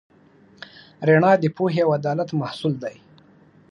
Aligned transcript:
رڼا 1.07 1.31
د 1.39 1.45
پوهې 1.55 1.81
او 1.85 1.89
عدالت 1.99 2.29
محصول 2.41 2.73
دی. 2.83 2.95